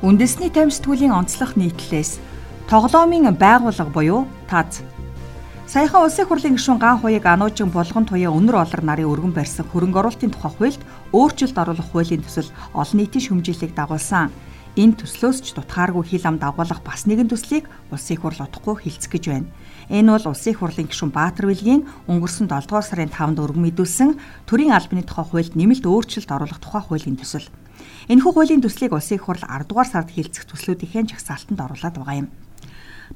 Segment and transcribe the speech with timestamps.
[0.00, 2.24] Үндэсний тамирчдгуулийн онцлог нийтлэлээс
[2.72, 4.80] тоглоомын байгууллага буюу ТАЗ
[5.68, 10.00] Саяхан улсын хурлын гишүүн Ган хуяг Ануужин болгон туяа өнөр олор нарын өргөн барьсан хөрөнгө
[10.00, 10.80] оруулалтын тухай хуульд
[11.12, 14.32] өөрчлөлт оруулах хуулийн төсөл олон нийтийн шүмжлэлийг дагуулсан.
[14.80, 19.24] Энэ төслөөс ч дутхааргүй хил ам дагуулах бас нэгэн төслийг улсын хурл утахгүй хилцэх гэж
[19.28, 19.52] байна.
[19.92, 24.10] Энэ бол улсын хурлын гишүүн Баатар Билгийн өнгөрсөн 7 дугаар сарын 5-нд өргөн мэдүүлсэн
[24.48, 27.44] төрийн албаны тухай хуульд нэмэлт өөрчлөлт оруулах тухай хуулийн төсөл.
[28.10, 32.28] Энэхүү хуулийн төслийг улсын хурл 10 дугаар сард хилцэх төслүүдийн жагсаалтанд оруулаад байгаа юм.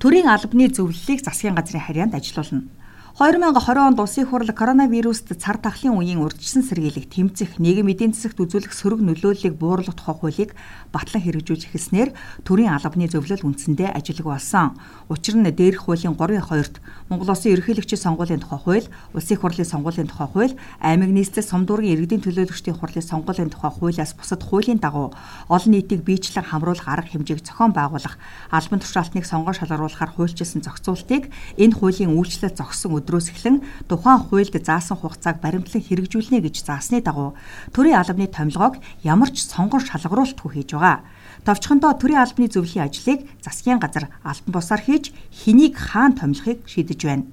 [0.00, 2.68] Төрийн албаны зөвлөлийг засгийн газрын харьяанд ажилуулна.
[3.12, 8.72] 2020 онд улсын хурл коронавируст цар тахлын үеийн урьдчилан сэргийлэх тэмцэх нийгэм эдийн засагт үзүүлэх
[8.72, 10.50] сөрөг нөлөөллийг бууруулах тухай хуулийг
[10.96, 14.80] батлан хэрэгжүүлж эхэлснээр төрийн албаны зөвлөл үндсэндээ ажилг болсон.
[15.12, 16.80] Учир нь дээрх хуулийн 3-2-т
[17.12, 22.24] Монгол Улсын ерөнхийлөгчийн сонгуулийн тухай хууль, улсын хурлын сонгуулийн тухай хууль, аймаг нийслэл сумдуурын иргэдийн
[22.24, 25.12] төлөөлөгчдийн хурлын сонгуулийн тухай хуулиас бусад хуулийн дагуу
[25.52, 28.16] олон нийтийг биечлэн хамруулах арга хэмжээг зохион байгуулах,
[28.48, 31.28] албан тушаалтныг сонгон шалгаруулахаар хуульчилсан зохицуултыг
[31.60, 37.34] энэ хуулийн үйлчлэл зогссон өдрөөс эхлэн тухайн хуульд заасан хугацааг баримтлан хэрэгжүүлнэ гэж заасны дагуу
[37.74, 41.02] төрийн албаны томилгоог ямар ч сонгон шалгаруултгүй хийж байгаа.
[41.42, 47.26] Товчхондоо төрийн албаны зөвлөлийн ажлыг засгийн газар алтан бусаар хийж хэнийг хаан томилохыг шийдэж байна.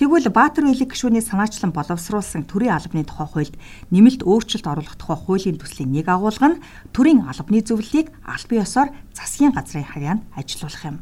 [0.00, 3.54] Тэгвэл Баатар Улиг гишүүний санаачлан боловсруулсан төрийн албаны тухай хуульд
[3.92, 6.62] нэмэлт өөрчлөлт оруулах тухай хуулийн төслийн нэг агуулга нь
[6.96, 10.96] төрийн албаны зөвлөлийг аль бие ёсоор засгийн газрын харьяанд ажилуулах юм.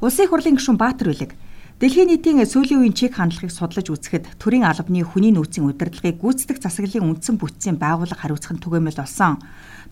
[0.00, 1.36] Улсын хурлын гишүүн Баатар Улиг
[1.84, 7.12] Дэлхийн нийтийн сүүлийн үеийн чиг хандлагыг судлаж үзэхэд төрийн албаны хүний нөөцийн удирдлагыг гүйцэтгэх засаглалын
[7.12, 9.36] үндсэн бүтцийн байгууллага хариуцах нь түгээмэл болсон.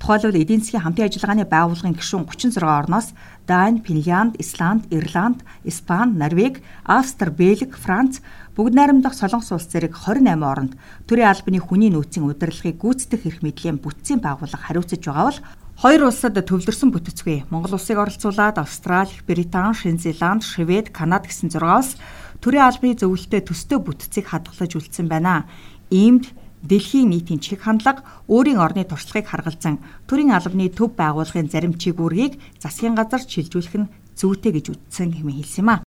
[0.00, 3.12] Тухайлбал эдийн засгийн хамтын ажиллагааны байгууллагын гишүүн 36 орноос
[3.44, 8.24] Дани, Финлянд, Исланд, Ирланд, Испани, Норвеги, Австри, Бельги, Франц
[8.56, 13.76] бүгд найрамдах Солонгос улс зэрэг 28 оронд төрийн албаны хүний нөөцийн удирдлагыг гүйцэтгэх эрх мэдлийн
[13.76, 15.40] бүтцийн байгууллага хариуцж байгаа бол
[15.82, 21.98] Хоёр улсад төвлөрсөн бүтэцгүй Монгол улсыг оролцуулаад Австрали, Британи, Шинзиланд, Швед, Канада гэсэн 6-аас
[22.38, 25.50] төрийн албаны зөвлөлтөд төстэй бүтцийг хадгалж үлдсэн байна.
[25.90, 26.30] Иймд
[26.62, 32.94] дэлхийн нийтийн чиг хандлага өөрийн орны туршлагыг харгалзан төрийн албаны төв байгууллагын зарим чигүүргийг засгийн
[32.94, 35.82] газар шилжүүлэх нь зүйтэй гэж үзсэн хэмээн хэлсэн юм а.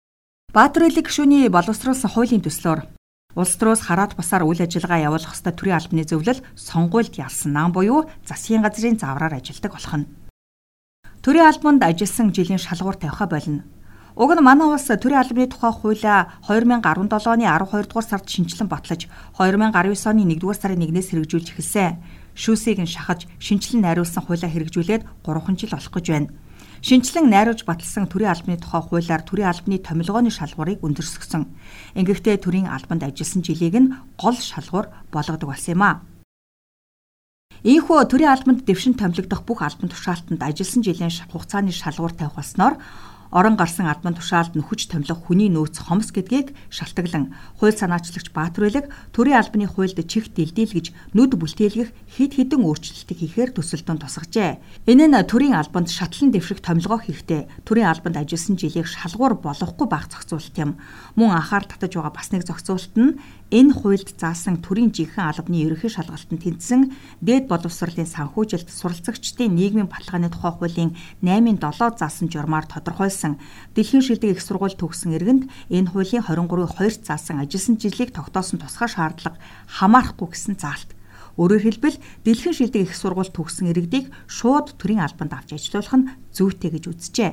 [0.52, 2.84] Баатар элэг гишүүний боловсруулсан хуулийн төслөөр
[3.36, 8.08] Улс төрөөс хараад бусаар үйл ажиллагаа явуулах ёстой төрийн албаны зөвлөл сонгуульд ялсан нам буюу
[8.24, 10.08] засгийн газрын заавраар ажилдаг болох нь.
[11.20, 13.68] Төрийн албанд ажилласан жилийн шалгуур тавиха болно.
[14.16, 19.12] Уг нь манай улс төрийн албаны тухай хуулиа 2017 оны 12 дугаар сард шинжилэн батлаж
[19.36, 22.00] 2019 оны 1 дугаар сарын 1-ээс хэрэгжүүлж эхэлсэн.
[22.40, 26.32] Шүүсийг нь шахаж шинжилэн найруулсан хуулиа хэрэгжүүлээд 3 жил болох гэж байна.
[26.82, 31.48] Шинчлэн найруулж баталсан төрийн албаны тухай хуулиар төрийн албаны томилгооны шалгуурыг өндөрсгсөн.
[31.96, 36.02] Ингэхдээ төрийн албанд ажилласан жилийг нь гол шалгуур болгодог болсон юм а.
[37.64, 42.76] Ийхүү төрийн албанд дэвшин томилогдох бүх албан тушаалтанд ажилласан жилийн хугацааны шалгуур тавих болсноор
[43.36, 48.88] орон гарсан албан тушаалд нөхөж томилох хүний нөөц хомс гэдгийг шалтгаглан хууль санаачлагч Баатар Улиг
[49.12, 54.88] төрийн албаны хуульд чих дэлдийлгэж нүд бүлтээлгэх хэд хэдэн өөрчлөлтийг хийхээр төсөлдөн тусгажээ.
[54.88, 60.08] Энэ нь төрийн албанд шатлан дэвших томилгоо хийхдээ төрийн албанд ажилласан жилийг шалгуур болохгүй байх
[60.08, 60.80] зохицуулт юм.
[61.20, 63.20] Мөн анхаар татаж байгаа бас нэг зохицуулт нь
[63.56, 66.92] Энэ хуульд заасан төрийн жинхэнэ албаны ерөнхий шалгалтанд тэнцсэн
[67.24, 70.92] дээд боловсролын санхүүжилт суралцагчдын нийгмийн баталгааны тухай хуулийн
[71.24, 73.40] 8-7 заасан журмаар тодорхойлсон
[73.72, 78.92] дэлхийн шилдэг их сургууль төгсөн иргэнд энэ хуулийн 23-ийн 2-т заасан ажилсан жилийг тогтоосон тусгай
[78.92, 79.40] шаардлага
[79.72, 80.92] хамаарахгүй гэсэн заалт.
[81.40, 81.96] Өөрөөр хэлбэл
[82.28, 87.32] дэлхийн шилдэг их сургууль төгсөн иргэдийг шууд төрийн албанд авч ажилуулах нь зүйтэй гэж үзжээ.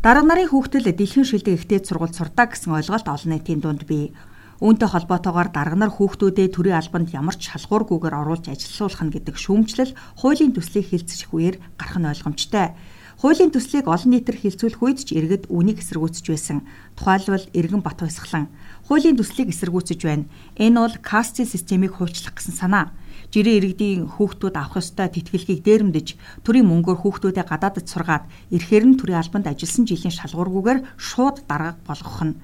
[0.00, 4.16] Дарга нарын хүүхдэл дэлхийн шилдэг ихтэй сургууль сурдаг гэсэн ойлголт олон нийтийн дунд бий.
[4.62, 9.98] Үүнтэй холбоотойгоор дарга нар хүүхдүүдэд төрийн албанд ямар ч шалгуургүйгээр оруулж ажиллуулах нь гэдэг шүүмжлэл
[10.22, 12.78] хуулийн төслийг хилцэх үеэр гарах нь ойлгомжтой.
[13.18, 16.66] Хуулийн төслийг олон нийтээр хилцүүлэх үед ч иргэд үнийг эсэргүүцэж байсан.
[16.98, 18.50] Тухайлбал Иргэн Бат Баясгалан
[18.86, 20.30] хуулийн төслийг эсэргүүцэж байна.
[20.54, 22.94] Энэ бол кастинг системийг хуульчлах гэсэн санаа.
[23.34, 26.08] Жирийн иргэдийн хүүхдүүд авах ёстой тэтгэлгийг дээрэмдэж
[26.46, 32.22] төрийн мөнгөөр хүүхдүүдээ гадаадд сургаад ирэхээр нь төрийн албанд ажилласан жилийн шалгуургүйгээр шууд дарга болгох
[32.22, 32.34] нь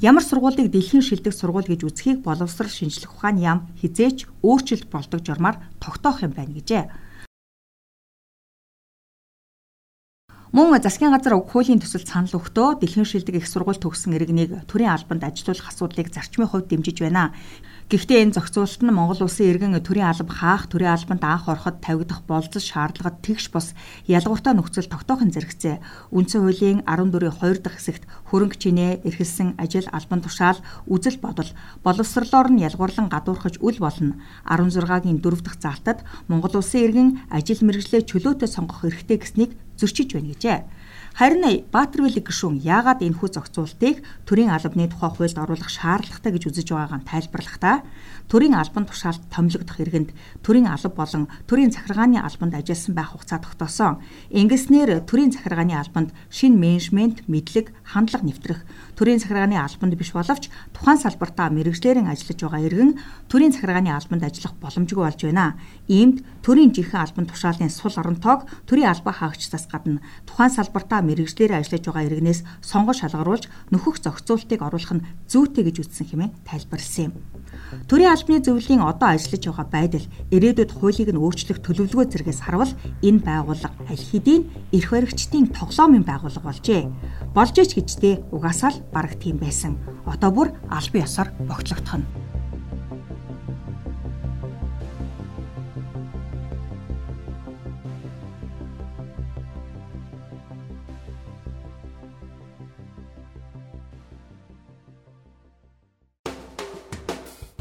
[0.00, 5.60] Ямар сургуулийг дэлхийн шилдэг сургууль гэж үзхийг боловсрал шинжлэх ухааны яам хизээч өөрчлөлт болдог журмаар
[5.82, 6.84] тогтоох юм байна гэжээ.
[10.52, 14.92] Мөн засгийн газар уг хуулийн төсөл санал өгтөө дэлхийн шилдэг их сургууль төгссөн иргэнийг төрийн
[14.92, 17.32] албанд ажилуулах асуудлыг зарчмын хувьд дэмжиж байна.
[17.92, 22.24] Гэхдээ энэ зохицуулалт нь Монгол улсын иргэн төрийн алба хаах, төрийн албанд анх ороход тавигдах
[22.24, 23.76] болцол шаардлагад тэгш бус
[24.08, 26.08] ялгууртай нөхцөл тогтоохон зэрэгцээ.
[26.08, 31.52] Үндсэн хуулийн 14-ийн 2 дахь хэсэгт хөрөнгө чинээ, эрхэлсэн ажил, албан тушаал, үзэл бодол,
[31.84, 34.16] боловсрлоор нь ялгуурлан гадуурхаж үл болно.
[34.48, 36.00] 16-гийн 4 дахь заалтад
[36.32, 40.64] Монгол улсын иргэн ажил мэргэжлээ чөлөөтэй сонгох эрхтэй гэснийг зөрчиж байна гэжээ.
[41.12, 47.04] Харин Баатарвили гишүүн яагаад энэхүү зохицуултыг төрийн албаны тухай хуульд оруулах шаардлагатай гэж үзэж байгаагаа
[47.04, 47.76] тайлбарлахдаа
[48.32, 50.10] төрийн албан тушаалд томилогдох иргэнд
[50.40, 54.00] төрийн алба болон төрийн захиргааны албанд ажилласан байх хугацаа тогтоосон.
[54.32, 58.64] Ингэснээр төрийн захиргааны албанд шинэ менежмент, мэдлэг, хандлага нэвтрэх,
[58.96, 62.96] төрийн захиргааны албанд биш боловч тухайн салбартаа мэрэгжлэрэн ажиллаж байгаа иргэн
[63.28, 65.60] төрийн захиргааны албанд ажиллах боломжгүй болж байна.
[65.92, 71.82] Иймд төрийн жинхэнэ албан тушаалын сул оронтойг төрийн албаа хаагчдаас гадна тухайн салбартаа мэрэгжлэрээ ажиллаж
[71.84, 73.44] байгаа иргэнээс сонгож шалгаруулж
[73.74, 77.14] нөхөх зохицуултыг оруулах нь зүйтэй гэж үзсэн хэмээн тайлбарлсан юм.
[77.88, 83.24] Төрийн албаны зөвлөлийн одоо ажиллаж байгаа байдал ирээдүйд хуулийг нь өөрчлөх төлөвлөгөө зэрэгс харвал энэ
[83.24, 86.88] байгууллага аль хэдийн эрх баригчдын тоглоомын байгууллага болжээ.
[87.36, 89.80] Болж ич гэжтэй угаасаа л бараг тийм байсан.
[90.04, 92.31] Одоо бүр албан ёсоор богтлогдох нь.